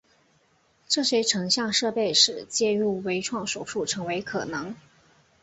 [0.87, 4.73] 这些成像设备使介入微创手术成为可能。